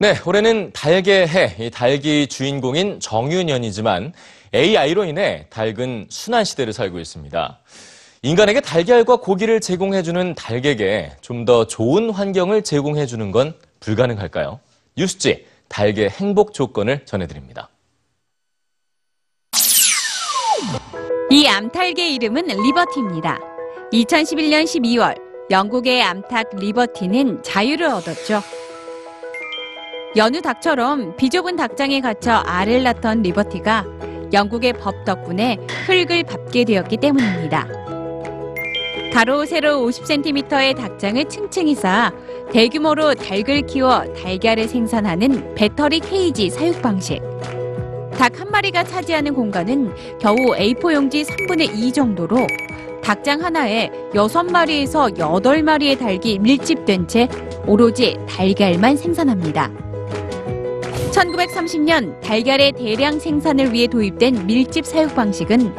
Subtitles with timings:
[0.00, 4.12] 네, 올해는 달개 해, 이 달기 주인공인 정유년이지만
[4.52, 7.60] AI로 인해 닭은 순환 시대를 살고 있습니다.
[8.22, 14.60] 인간에게 달걀과 고기를 제공해주는 닭에게 좀 더 좋은 환경을 제공해주는 건 불가능할까요?
[14.96, 17.68] 뉴스지 닭의 행복 조건을 전해드립니다.
[21.30, 23.38] 이 암탉의 이름은 리버티입니다.
[23.92, 25.14] 2011년 12월
[25.50, 28.40] 영국의 암탉 리버티는 자유를 얻었죠.
[30.16, 33.84] 여느 닭처럼 비좁은 닭장에 갇혀 알을 낳던 리버티가
[34.32, 37.66] 영국의 법 덕분에 흙을 밟게 되었기 때문입니다.
[39.12, 42.12] 가로 세로 50cm의 닭장을 층층이 쌓아
[42.52, 47.20] 대규모로 닭을 키워 달걀을 생산하는 배터리 케이지 사육 방식.
[48.16, 52.46] 닭 한 마리가 차지하는 공간은 겨우 A4 용지 3분의 2 정도로
[53.02, 57.28] 닭장 하나에 6마리에서 8마리의 닭이 밀집된 채
[57.66, 59.83] 오로지 달걀만 생산합니다.
[61.14, 65.72] 1930년 달걀의 대량 생산을 위해 도입된 밀집 사육 방식은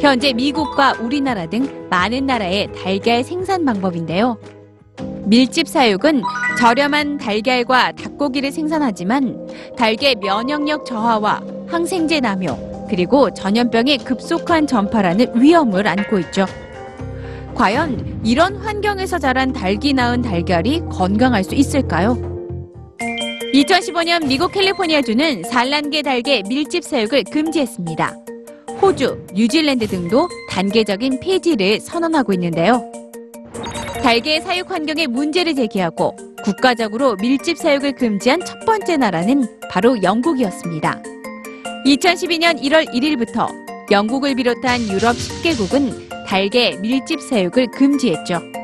[0.00, 4.38] 현재 미국과 우리나라 등 많은 나라의 달걀 생산 방법인데요.
[5.24, 6.22] 밀집 사육은
[6.60, 16.20] 저렴한 달걀과 닭고기를 생산하지만 닭의 면역력 저하와 항생제 남용, 그리고 전염병의 급속한 전파라는 위험을 안고
[16.20, 16.46] 있죠.
[17.56, 22.35] 과연 이런 환경에서 자란 닭이 낳은 달걀이 건강할 수 있을까요?
[23.54, 28.16] 2015년 미국 캘리포니아주는 산란계 닭의 밀집 사육을 금지했습니다.
[28.82, 32.90] 호주, 뉴질랜드 등도 단계적인 폐지를 선언하고 있는데요.
[34.02, 41.02] 닭의 사육 환경에 문제를 제기하고 국가적으로 밀집 사육을 금지한 첫 번째 나라는 바로 영국이었습니다.
[41.86, 43.48] 2012년 1월 1일부터
[43.90, 48.55] 영국을 비롯한 유럽 10개국은 닭의 밀집 사육을 금지했죠.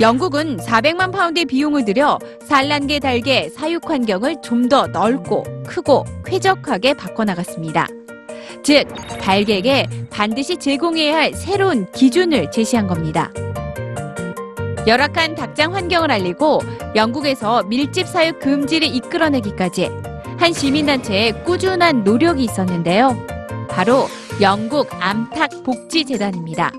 [0.00, 7.88] 영국은 400만 파운드의 비용을 들여 산란계 닭의 사육 환경을 좀 더 넓고 크고 쾌적하게 바꿔나갔습니다.
[8.62, 8.86] 즉,
[9.20, 13.30] 닭에게 반드시 제공해야 할 새로운 기준을 제시한 겁니다.
[14.86, 16.60] 열악한 닭장 환경을 알리고
[16.94, 19.90] 영국에서 밀집 사육 금지를 이끌어내기까지
[20.38, 23.16] 한 시민단체의 꾸준한 노력이 있었는데요.
[23.70, 24.06] 바로
[24.42, 26.72] 영국 암탉 복지재단입니다.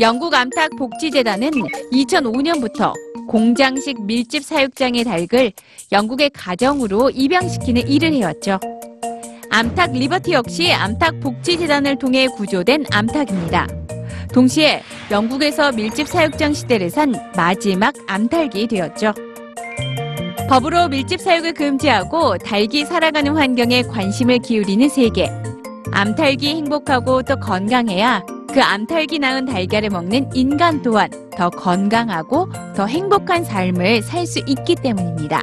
[0.00, 1.50] 영국 암탉 복지재단은
[1.92, 2.92] 2005년부터
[3.28, 5.52] 공장식 밀집 사육장의 닭을
[5.92, 8.58] 영국의 가정으로 입양시키는 일을 해왔죠.
[9.50, 13.68] 암탉 리버티 역시 암탉 복지재단을 통해 구조된 암탉입니다.
[14.32, 19.14] 동시에 영국에서 밀집 사육장 시대를 산 마지막 암탉이 되었죠.
[20.48, 25.30] 법으로 밀집 사육을 금지하고 닭이 살아가는 환경에 관심을 기울이는 세계.
[25.92, 33.42] 암탉이 행복하고 또 건강해야 그 암탉이 낳은 달걀을 먹는 인간 또한 더 건강하고 더 행복한
[33.42, 35.42] 삶을 살 수 있기 때문입니다.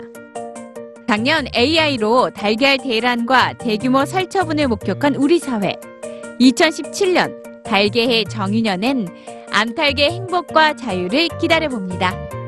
[1.09, 5.75] 작년 AI로 달걀 대란과 대규모 살처분을 목격한 우리 사회.
[6.39, 9.09] 2017년 달개해 정유년엔
[9.51, 12.40] 암탉의 행복과 자유를 기다려봅니다.